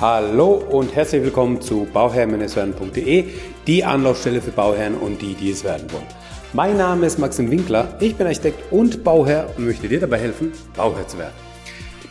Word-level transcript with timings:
Hallo 0.00 0.54
und 0.54 0.96
herzlich 0.96 1.22
willkommen 1.22 1.60
zu 1.60 1.86
bauherrn-werden.de, 1.92 3.24
die 3.66 3.84
Anlaufstelle 3.84 4.40
für 4.40 4.50
Bauherren 4.50 4.94
und 4.94 5.20
die, 5.20 5.34
die 5.34 5.50
es 5.50 5.62
werden 5.62 5.92
wollen. 5.92 6.06
Mein 6.54 6.78
Name 6.78 7.04
ist 7.04 7.18
Maxim 7.18 7.50
Winkler, 7.50 7.98
ich 8.00 8.16
bin 8.16 8.26
Architekt 8.26 8.72
und 8.72 9.04
Bauherr 9.04 9.50
und 9.58 9.66
möchte 9.66 9.88
dir 9.88 10.00
dabei 10.00 10.16
helfen, 10.16 10.52
Bauherr 10.74 11.06
zu 11.06 11.18
werden. 11.18 11.34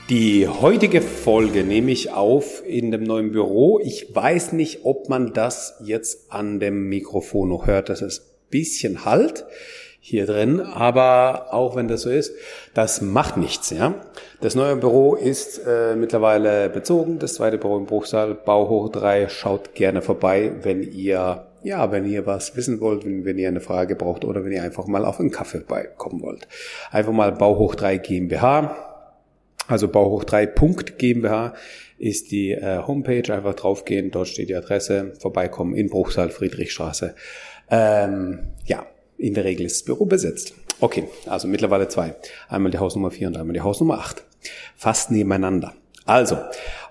Die 0.07 0.47
heutige 0.47 1.01
Folge 1.01 1.63
nehme 1.63 1.89
ich 1.89 2.11
auf 2.11 2.61
in 2.63 2.91
dem 2.91 3.05
neuen 3.05 3.31
Büro. 3.31 3.79
Ich 3.79 4.13
weiß 4.13 4.53
nicht, 4.53 4.81
ob 4.83 5.09
man 5.09 5.33
das 5.33 5.73
jetzt 5.83 6.31
an 6.31 6.59
dem 6.59 6.89
Mikrofon 6.89 7.49
noch 7.49 7.65
hört, 7.65 7.89
dass 7.89 8.03
es 8.03 8.19
ein 8.19 8.49
bisschen 8.51 9.03
halt 9.03 9.45
hier 9.99 10.25
drin. 10.25 10.59
Aber 10.59 11.53
auch 11.53 11.75
wenn 11.75 11.87
das 11.87 12.01
so 12.01 12.09
ist, 12.09 12.33
das 12.73 13.01
macht 13.01 13.37
nichts. 13.37 13.69
Ja, 13.69 13.95
das 14.41 14.55
neue 14.55 14.75
Büro 14.75 15.15
ist 15.15 15.61
äh, 15.65 15.95
mittlerweile 15.95 16.69
bezogen. 16.69 17.19
Das 17.19 17.35
zweite 17.35 17.57
Büro 17.57 17.77
im 17.77 17.85
Bruchsal, 17.85 18.35
Bauhoch 18.35 18.89
3. 18.89 19.29
Schaut 19.29 19.75
gerne 19.75 20.01
vorbei, 20.01 20.51
wenn 20.61 20.83
ihr 20.83 21.45
ja, 21.61 21.91
wenn 21.91 22.05
ihr 22.05 22.25
was 22.25 22.55
wissen 22.55 22.79
wollt, 22.79 23.05
wenn, 23.05 23.25
wenn 23.25 23.37
ihr 23.37 23.49
eine 23.49 23.59
Frage 23.59 23.95
braucht 23.95 24.23
oder 24.23 24.45
wenn 24.45 24.51
ihr 24.51 24.63
einfach 24.63 24.87
mal 24.87 25.05
auf 25.05 25.19
einen 25.19 25.31
Kaffee 25.31 25.59
beikommen 25.59 26.21
wollt. 26.21 26.47
Einfach 26.91 27.11
mal 27.11 27.31
Bauhoch 27.33 27.75
3 27.75 27.97
GmbH. 27.97 28.75
Also 29.67 29.87
Bauhoch 29.87 30.23
3 30.23 30.45
Punkt 30.47 30.97
GmbH 30.97 31.53
ist 31.97 32.31
die 32.31 32.51
äh, 32.51 32.81
Homepage. 32.87 33.33
Einfach 33.33 33.55
draufgehen, 33.55 34.09
dort 34.09 34.29
steht 34.29 34.49
die 34.49 34.55
Adresse. 34.55 35.13
Vorbeikommen 35.19 35.75
in 35.75 35.89
Bruchsal, 35.89 36.29
Friedrichstraße. 36.29 37.13
Ähm, 37.69 38.47
ja, 38.65 38.85
in 39.19 39.33
der 39.33 39.43
Regel 39.43 39.65
ist 39.65 39.81
das 39.81 39.85
Büro 39.85 40.05
besetzt. 40.05 40.53
Okay, 40.79 41.05
also 41.25 41.47
mittlerweile 41.47 41.87
zwei. 41.89 42.15
Einmal 42.47 42.71
die 42.71 42.77
Hausnummer 42.77 43.11
4 43.11 43.27
und 43.27 43.37
einmal 43.37 43.53
die 43.53 43.61
Hausnummer 43.61 43.99
8. 43.99 44.23
Fast 44.75 45.11
nebeneinander. 45.11 45.73
Also, 46.05 46.37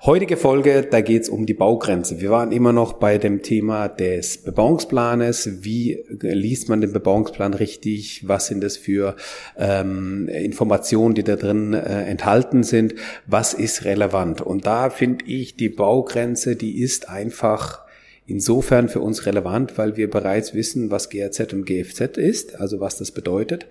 heutige 0.04 0.36
Folge, 0.36 0.86
da 0.88 1.00
geht's 1.00 1.28
um 1.28 1.44
die 1.44 1.54
Baugrenze. 1.54 2.20
Wir 2.20 2.30
waren 2.30 2.52
immer 2.52 2.72
noch 2.72 2.92
bei 2.92 3.18
dem 3.18 3.42
Thema 3.42 3.88
des 3.88 4.44
Bebauungsplanes. 4.44 5.64
Wie 5.64 6.04
liest 6.20 6.68
man 6.68 6.80
den 6.80 6.92
Bebauungsplan 6.92 7.54
richtig? 7.54 8.28
Was 8.28 8.46
sind 8.46 8.62
das 8.62 8.76
für 8.76 9.16
ähm, 9.56 10.28
Informationen, 10.28 11.16
die 11.16 11.24
da 11.24 11.34
drin 11.34 11.72
äh, 11.72 12.04
enthalten 12.04 12.62
sind? 12.62 12.94
Was 13.26 13.54
ist 13.54 13.84
relevant? 13.84 14.40
Und 14.40 14.66
da 14.66 14.88
finde 14.88 15.24
ich, 15.24 15.56
die 15.56 15.68
Baugrenze, 15.68 16.54
die 16.54 16.80
ist 16.80 17.08
einfach 17.08 17.87
insofern 18.28 18.88
für 18.88 19.00
uns 19.00 19.26
relevant, 19.26 19.78
weil 19.78 19.96
wir 19.96 20.08
bereits 20.08 20.54
wissen, 20.54 20.90
was 20.90 21.08
GRZ 21.08 21.52
und 21.54 21.64
GFZ 21.64 22.18
ist, 22.18 22.54
also 22.60 22.78
was 22.78 22.98
das 22.98 23.10
bedeutet. 23.10 23.66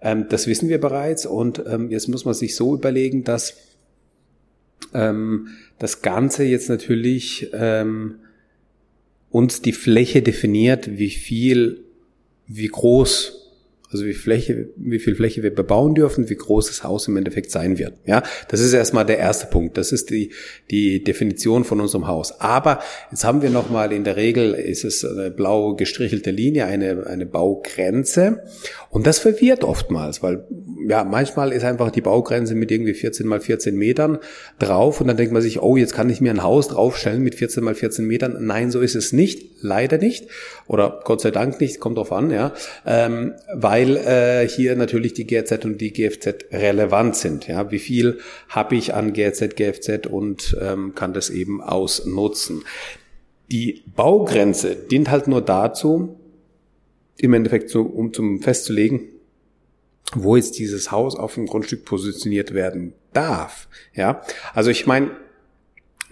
Ähm, 0.00 0.26
das 0.28 0.46
wissen 0.46 0.68
wir 0.68 0.78
bereits 0.78 1.26
und 1.26 1.64
ähm, 1.66 1.90
jetzt 1.90 2.08
muss 2.08 2.24
man 2.24 2.34
sich 2.34 2.54
so 2.54 2.74
überlegen, 2.74 3.24
dass 3.24 3.56
ähm, 4.92 5.48
das 5.78 6.02
Ganze 6.02 6.44
jetzt 6.44 6.68
natürlich 6.68 7.50
uns 9.30 9.62
die 9.62 9.72
Fläche 9.72 10.22
definiert, 10.22 10.98
wie 10.98 11.10
viel, 11.10 11.82
wie 12.46 12.68
groß 12.68 13.41
also 13.92 14.04
wie 14.04 14.14
Fläche, 14.14 14.68
wie 14.76 14.98
viel 14.98 15.14
Fläche 15.14 15.42
wir 15.42 15.54
bebauen 15.54 15.94
dürfen, 15.94 16.28
wie 16.30 16.36
groß 16.36 16.66
das 16.66 16.84
Haus 16.84 17.08
im 17.08 17.16
Endeffekt 17.16 17.50
sein 17.50 17.78
wird. 17.78 17.94
Ja, 18.06 18.22
das 18.48 18.60
ist 18.60 18.72
erstmal 18.72 19.06
der 19.06 19.18
erste 19.18 19.46
Punkt. 19.46 19.76
Das 19.76 19.92
ist 19.92 20.10
die, 20.10 20.32
die 20.70 21.02
Definition 21.04 21.64
von 21.64 21.80
unserem 21.80 22.06
Haus. 22.06 22.40
Aber 22.40 22.80
jetzt 23.10 23.24
haben 23.24 23.42
wir 23.42 23.50
nochmal 23.50 23.92
in 23.92 24.04
der 24.04 24.16
Regel 24.16 24.54
ist 24.54 24.84
es 24.84 25.04
eine 25.04 25.30
blau 25.30 25.74
gestrichelte 25.74 26.30
Linie, 26.30 26.66
eine, 26.66 27.06
eine 27.06 27.26
Baugrenze. 27.26 28.44
Und 28.90 29.06
das 29.06 29.18
verwirrt 29.18 29.64
oftmals, 29.64 30.22
weil 30.22 30.44
ja, 30.88 31.04
manchmal 31.04 31.52
ist 31.52 31.64
einfach 31.64 31.90
die 31.90 32.00
Baugrenze 32.00 32.54
mit 32.54 32.70
irgendwie 32.70 32.94
14 32.94 33.26
mal 33.26 33.40
14 33.40 33.76
Metern 33.76 34.18
drauf 34.58 35.00
und 35.00 35.08
dann 35.08 35.16
denkt 35.16 35.32
man 35.32 35.42
sich, 35.42 35.60
oh, 35.60 35.76
jetzt 35.76 35.94
kann 35.94 36.10
ich 36.10 36.20
mir 36.20 36.30
ein 36.30 36.42
Haus 36.42 36.68
draufstellen 36.68 37.22
mit 37.22 37.34
14 37.34 37.62
mal 37.62 37.74
14 37.74 38.06
Metern. 38.06 38.36
Nein, 38.40 38.70
so 38.70 38.80
ist 38.80 38.94
es 38.94 39.12
nicht, 39.12 39.62
leider 39.62 39.98
nicht. 39.98 40.26
Oder 40.66 41.00
Gott 41.04 41.20
sei 41.20 41.30
Dank 41.30 41.60
nicht, 41.60 41.80
kommt 41.80 41.98
drauf 41.98 42.12
an, 42.12 42.30
ja. 42.30 42.52
Ähm, 42.86 43.34
weil 43.52 43.96
äh, 43.96 44.48
hier 44.48 44.76
natürlich 44.76 45.12
die 45.14 45.26
GRZ 45.26 45.64
und 45.64 45.80
die 45.80 45.92
GFZ 45.92 46.46
relevant 46.52 47.16
sind. 47.16 47.48
Ja, 47.48 47.70
wie 47.70 47.78
viel 47.78 48.18
habe 48.48 48.76
ich 48.76 48.94
an 48.94 49.12
GRZ, 49.12 49.56
GFZ 49.56 50.06
und 50.06 50.56
ähm, 50.60 50.94
kann 50.94 51.12
das 51.14 51.30
eben 51.30 51.60
ausnutzen. 51.62 52.64
Die 53.50 53.82
Baugrenze 53.94 54.74
dient 54.74 55.10
halt 55.10 55.28
nur 55.28 55.42
dazu, 55.42 56.16
im 57.18 57.34
Endeffekt 57.34 57.70
so, 57.70 57.82
um 57.82 58.12
zum 58.12 58.40
festzulegen, 58.40 59.11
wo 60.14 60.36
jetzt 60.36 60.58
dieses 60.58 60.90
Haus 60.90 61.16
auf 61.16 61.34
dem 61.34 61.46
Grundstück 61.46 61.84
positioniert 61.84 62.54
werden 62.54 62.94
darf. 63.12 63.68
Ja, 63.94 64.22
also 64.54 64.70
ich 64.70 64.86
meine, 64.86 65.10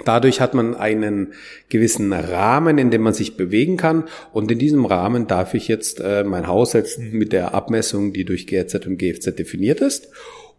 Dadurch 0.05 0.41
hat 0.41 0.55
man 0.55 0.75
einen 0.75 1.34
gewissen 1.69 2.12
Rahmen, 2.12 2.78
in 2.78 2.91
dem 2.91 3.03
man 3.03 3.15
sich 3.15 3.37
bewegen 3.37 3.77
kann. 3.77 4.05
Und 4.33 4.50
in 4.50 4.59
diesem 4.59 4.87
Rahmen 4.87 5.27
darf 5.27 5.55
ich 5.55 5.69
jetzt 5.69 6.00
äh, 6.00 6.25
mein 6.25 6.47
Haus 6.47 6.71
setzen 6.71 7.12
mit 7.12 7.33
der 7.33 7.55
Abmessung, 7.55 8.12
die 8.12 8.25
durch 8.25 8.47
GRZ 8.47 8.87
und 8.87 8.97
GFZ 8.97 9.39
definiert 9.39 9.81
ist. 9.81 10.09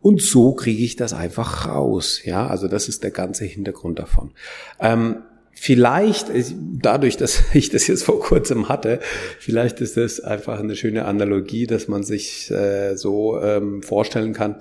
Und 0.01 0.22
so 0.22 0.53
kriege 0.53 0.84
ich 0.84 0.96
das 0.96 1.13
einfach 1.13 1.68
raus. 1.68 2.22
Ja, 2.24 2.47
also 2.47 2.68
das 2.68 2.88
ist 2.88 3.03
der 3.03 3.12
ganze 3.12 3.46
Hintergrund 3.46 4.00
davon. 4.00 4.31
Ähm, 4.80 5.24
vielleicht, 5.53 6.28
dadurch, 6.81 7.17
dass 7.17 7.44
ich 7.53 7.69
das 7.69 7.88
jetzt 7.88 8.03
vor 8.03 8.19
kurzem 8.19 8.69
hatte, 8.69 9.00
vielleicht 9.39 9.81
ist 9.81 9.97
das 9.97 10.19
einfach 10.19 10.59
eine 10.59 10.75
schöne 10.75 11.06
Analogie, 11.06 11.67
dass 11.67 11.88
man 11.88 12.03
sich 12.03 12.50
äh, 12.51 12.95
so 12.95 13.39
ähm, 13.41 13.84
vorstellen 13.84 14.34
kann 14.34 14.56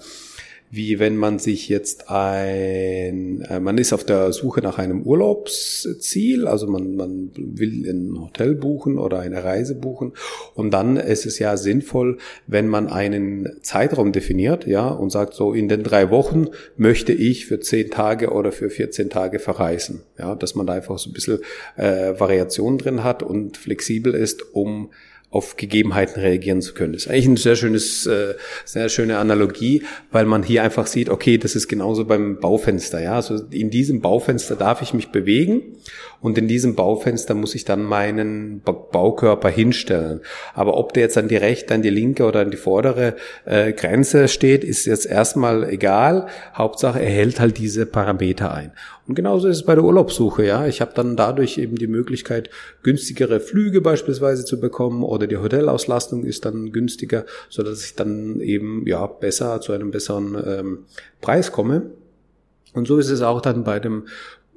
wie 0.73 1.01
wenn 1.01 1.17
man 1.17 1.41
sich 1.41 1.69
jetzt 1.69 2.11
ein, 2.11 3.43
äh, 3.43 3.59
man 3.59 3.77
ist 3.77 3.93
auf 3.93 4.05
der 4.05 4.33
Suche 4.33 4.61
nach 4.61 4.79
einem 4.79 5.03
Urlaubsziel, 5.03 6.47
also 6.47 6.69
man, 6.69 6.95
man 6.95 7.33
will 7.35 7.91
ein 7.91 8.21
Hotel 8.21 8.55
buchen 8.55 8.97
oder 8.97 9.19
eine 9.19 9.43
Reise 9.43 9.75
buchen. 9.75 10.13
Und 10.55 10.71
dann 10.71 10.97
ist 10.97 11.27
es 11.27 11.41
ja 11.41 11.57
sinnvoll, 11.57 12.19
wenn 12.47 12.69
man 12.69 12.87
einen 12.87 13.49
Zeitraum 13.63 14.13
definiert, 14.13 14.65
ja, 14.67 14.89
und 14.89 15.11
sagt 15.11 15.35
so, 15.35 15.53
in 15.53 15.69
den 15.69 15.83
drei 15.83 16.11
Wochen 16.11 16.47
möchte 16.77 17.13
ich 17.13 17.47
für 17.47 17.59
zehn 17.59 17.91
Tage 17.91 18.31
oder 18.31 18.53
für 18.53 18.71
14 18.71 19.11
Tage 19.11 19.41
verreisen, 19.41 20.03
ja, 20.19 20.37
dass 20.37 20.55
man 20.55 20.69
da 20.69 20.75
einfach 20.75 20.99
so 20.99 21.11
ein 21.11 21.13
bisschen 21.13 21.41
äh, 21.77 22.19
Variation 22.19 22.79
drin 22.79 23.03
hat 23.03 23.25
und 23.25 23.57
flexibel 23.57 24.15
ist, 24.15 24.55
um 24.55 24.91
auf 25.31 25.57
Gegebenheiten 25.57 26.21
reagieren 26.21 26.61
zu 26.61 26.75
können. 26.75 26.93
Das 26.93 27.03
ist 27.03 27.11
eigentlich 27.11 27.29
ein 27.29 27.37
sehr 27.37 27.55
schönes, 27.55 28.05
äh, 28.07 28.35
sehr 28.65 28.89
schöne 28.89 29.19
Analogie, 29.19 29.85
weil 30.11 30.27
man 30.27 30.43
hier 30.43 30.65
einfach 30.65 30.89
sieht, 30.89 31.09
okay, 31.09 31.39
das 31.39 31.55
ist 31.55 31.69
genauso 31.69 32.05
beim 32.05 32.41
Baufenster, 32.41 33.01
ja. 33.01 33.15
Also 33.15 33.37
in 33.51 33.71
diesem 33.71 34.01
Baufenster 34.01 34.57
darf 34.57 34.83
ich 34.83 34.93
mich 34.93 35.11
bewegen 35.13 35.77
und 36.21 36.37
in 36.37 36.49
diesem 36.49 36.75
Baufenster 36.75 37.35
muss 37.35 37.55
ich 37.55 37.65
dann 37.65 37.85
meinen 37.85 38.61
Baukörper 38.63 39.49
hinstellen. 39.49 40.21
Aber 40.53 40.77
ob 40.77 40.95
der 40.95 41.05
jetzt 41.05 41.17
an 41.17 41.29
die 41.29 41.37
rechte, 41.37 41.75
an 41.75 41.83
die 41.83 41.91
linke 41.91 42.25
oder 42.25 42.41
an 42.41 42.51
die 42.51 42.57
vordere 42.57 43.15
äh, 43.45 43.73
Grenze 43.73 44.27
steht, 44.27 44.65
ist 44.65 44.85
jetzt 44.87 45.07
erstmal 45.07 45.69
egal. 45.71 46.27
Hauptsache, 46.55 47.01
er 47.01 47.11
hält 47.11 47.39
halt 47.39 47.57
diese 47.59 47.87
Parameter 47.87 48.53
ein. 48.53 48.73
Und 49.11 49.17
genauso 49.17 49.49
ist 49.49 49.57
es 49.57 49.63
bei 49.65 49.75
der 49.75 49.83
Urlaubssuche, 49.83 50.47
ja. 50.47 50.69
Ich 50.69 50.81
habe 50.81 50.93
dann 50.95 51.17
dadurch 51.17 51.59
eben 51.59 51.75
die 51.75 51.89
Möglichkeit, 51.89 52.49
günstigere 52.85 53.41
Flüge 53.41 53.81
beispielsweise 53.81 54.45
zu 54.45 54.61
bekommen 54.61 55.03
oder 55.03 55.27
die 55.27 55.37
Hotelauslastung 55.37 56.23
ist 56.23 56.45
dann 56.45 56.71
günstiger, 56.71 57.27
so 57.49 57.65
dass 57.65 57.85
ich 57.85 57.97
dann 57.97 58.39
eben 58.39 58.87
ja 58.87 59.05
besser 59.09 59.61
zu 59.61 59.73
einem 59.73 59.91
besseren 59.91 60.41
ähm, 60.47 60.79
Preis 61.21 61.51
komme. 61.51 61.91
Und 62.73 62.87
so 62.87 62.99
ist 62.99 63.11
es 63.11 63.21
auch 63.21 63.41
dann 63.41 63.65
bei 63.65 63.81
dem 63.81 64.05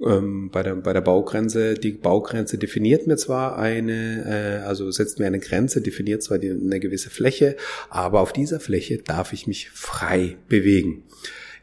ähm, 0.05 0.51
bei, 0.51 0.61
der, 0.61 0.75
bei 0.75 0.93
der 0.93 1.01
Baugrenze, 1.01 1.73
die 1.73 1.93
Baugrenze 1.93 2.59
definiert 2.59 3.07
mir 3.07 3.17
zwar 3.17 3.57
eine, 3.57 4.61
äh, 4.61 4.67
also 4.67 4.91
setzt 4.91 5.17
mir 5.17 5.25
eine 5.25 5.39
Grenze, 5.39 5.81
definiert 5.81 6.21
zwar 6.21 6.37
eine 6.37 6.79
gewisse 6.79 7.09
Fläche, 7.09 7.55
aber 7.89 8.19
auf 8.19 8.33
dieser 8.33 8.59
Fläche 8.59 8.99
darf 8.99 9.33
ich 9.33 9.47
mich 9.47 9.71
frei 9.71 10.37
bewegen. 10.47 11.05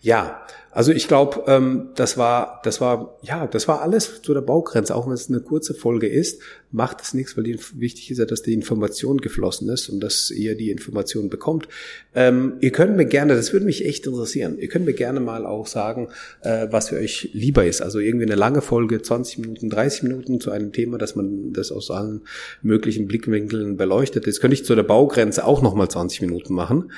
Ja, 0.03 0.43
also 0.73 0.93
ich 0.93 1.09
glaube, 1.09 1.45
ähm, 1.49 1.89
das 1.97 2.17
war, 2.17 2.61
das 2.63 2.81
war, 2.81 3.19
ja, 3.23 3.49
das 3.49 3.67
war 3.67 3.83
alles 3.83 4.23
zu 4.23 4.33
der 4.33 4.41
Baugrenze. 4.41 4.95
Auch 4.95 5.07
wenn 5.07 5.15
es 5.15 5.29
eine 5.29 5.41
kurze 5.41 5.75
Folge 5.75 6.07
ist, 6.07 6.41
macht 6.71 7.03
es 7.03 7.13
nichts, 7.13 7.37
weil 7.37 7.43
die, 7.43 7.59
wichtig 7.75 8.11
ist 8.13 8.19
ja, 8.19 8.25
dass 8.25 8.43
die 8.43 8.55
Information 8.55 9.19
geflossen 9.19 9.69
ist 9.69 9.89
und 9.89 10.01
dass 10.01 10.31
ihr 10.31 10.55
die 10.55 10.71
Information 10.71 11.29
bekommt. 11.29 11.67
Ähm, 12.15 12.55
ihr 12.61 12.71
könnt 12.71 12.97
mir 12.97 13.05
gerne, 13.05 13.35
das 13.35 13.53
würde 13.53 13.67
mich 13.67 13.85
echt 13.85 14.07
interessieren, 14.07 14.59
ihr 14.59 14.69
könnt 14.69 14.87
mir 14.87 14.95
gerne 14.95 15.19
mal 15.19 15.45
auch 15.45 15.67
sagen, 15.67 16.09
äh, 16.43 16.69
was 16.71 16.91
für 16.91 16.97
euch 16.97 17.31
lieber 17.33 17.67
ist. 17.67 17.83
Also 17.83 17.99
irgendwie 17.99 18.27
eine 18.27 18.37
lange 18.37 18.63
Folge, 18.63 19.03
20 19.03 19.39
Minuten, 19.39 19.71
30 19.71 20.05
Minuten 20.05 20.41
zu 20.41 20.53
einem 20.53 20.73
Thema, 20.73 20.99
dass 20.99 21.17
man 21.17 21.53
das 21.53 21.73
aus 21.73 21.91
allen 21.91 22.23
möglichen 22.63 23.09
Blickwinkeln 23.09 23.77
beleuchtet. 23.77 24.27
Jetzt 24.27 24.41
könnte 24.41 24.55
ich 24.55 24.65
zu 24.65 24.77
der 24.77 24.85
Baugrenze 24.85 25.45
auch 25.45 25.63
nochmal 25.63 25.89
20 25.89 26.21
Minuten 26.23 26.55
machen. 26.55 26.93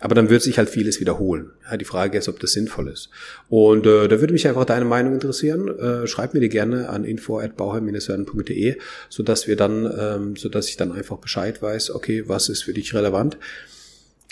Aber 0.00 0.14
dann 0.14 0.30
wird 0.30 0.42
sich 0.42 0.58
halt 0.58 0.70
vieles 0.70 0.98
wiederholen. 0.98 1.50
Ja, 1.70 1.76
die 1.76 1.84
Frage 1.84 2.18
ist, 2.18 2.28
ob 2.28 2.40
das 2.40 2.52
sinnvoll 2.52 2.88
ist. 2.88 3.10
Und 3.48 3.86
äh, 3.86 4.08
da 4.08 4.20
würde 4.20 4.32
mich 4.32 4.48
einfach 4.48 4.64
deine 4.64 4.86
Meinung 4.86 5.12
interessieren. 5.12 5.68
Äh, 5.68 6.06
schreib 6.06 6.32
mir 6.32 6.40
die 6.40 6.48
gerne 6.48 6.88
an 6.88 7.04
info@bauheim-werden.de, 7.04 8.76
so 9.10 9.22
dass 9.22 9.46
wir 9.46 9.56
dann, 9.56 9.84
ähm, 9.98 10.36
so 10.36 10.48
dass 10.48 10.68
ich 10.68 10.78
dann 10.78 10.90
einfach 10.90 11.18
Bescheid 11.18 11.60
weiß. 11.60 11.90
Okay, 11.90 12.24
was 12.26 12.48
ist 12.48 12.62
für 12.62 12.72
dich 12.72 12.94
relevant? 12.94 13.36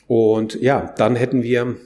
Und 0.07 0.61
ja, 0.61 0.95
dann 0.97 1.17
hätten 1.17 1.43
wir 1.43 1.77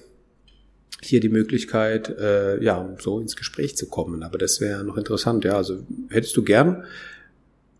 hier 1.02 1.18
die 1.18 1.28
Möglichkeit, 1.28 2.08
äh, 2.16 2.62
ja, 2.62 2.94
so 3.00 3.18
ins 3.18 3.34
Gespräch 3.34 3.76
zu 3.76 3.88
kommen. 3.88 4.22
Aber 4.22 4.38
das 4.38 4.60
wäre 4.60 4.84
noch 4.84 4.96
interessant, 4.96 5.44
ja. 5.44 5.56
Also 5.56 5.78
hättest 6.08 6.36
du 6.36 6.44
gern 6.44 6.84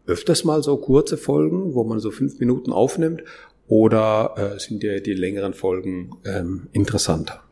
öfters 0.07 0.43
mal 0.43 0.63
so 0.65 0.77
kurze 0.79 1.17
Folgen, 1.17 1.75
wo 1.75 1.85
man 1.85 2.01
so 2.01 2.11
fünf 2.11 2.41
Minuten 2.41 2.73
aufnimmt, 2.73 3.23
oder 3.69 4.55
äh, 4.55 4.59
sind 4.59 4.83
dir 4.83 5.03
die 5.03 5.15
längeren 5.15 5.55
Folgen 5.55 6.11
ähm, 6.25 6.69
interessanter? 6.73 7.43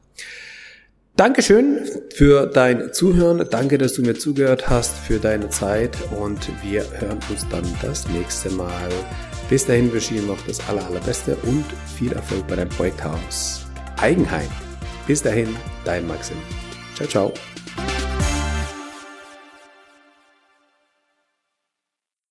Dankeschön 1.16 1.80
für 2.14 2.46
dein 2.46 2.92
Zuhören. 2.94 3.46
Danke, 3.50 3.76
dass 3.76 3.92
du 3.92 4.02
mir 4.02 4.14
zugehört 4.14 4.70
hast, 4.70 4.96
für 4.96 5.18
deine 5.18 5.50
Zeit 5.50 5.96
und 6.18 6.40
wir 6.64 6.82
hören 6.98 7.18
uns 7.28 7.46
dann 7.50 7.64
das 7.82 8.08
nächste 8.08 8.50
Mal. 8.50 8.88
Bis 9.50 9.66
dahin 9.66 9.92
wünsche 9.92 10.14
ich 10.14 10.20
dir 10.20 10.26
noch 10.26 10.40
das 10.46 10.66
aller, 10.68 10.86
allerbeste 10.86 11.36
und 11.42 11.64
viel 11.94 12.12
Erfolg 12.12 12.46
bei 12.46 12.56
deinem 12.56 12.70
Projekthaus 12.70 13.66
Eigenheim. 13.98 14.48
Bis 15.06 15.22
dahin, 15.22 15.54
dein 15.84 16.06
Maxim. 16.06 16.36
Ciao, 16.94 17.08
ciao. 17.08 17.49